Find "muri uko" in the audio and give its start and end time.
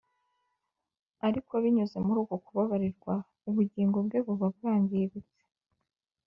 2.05-2.35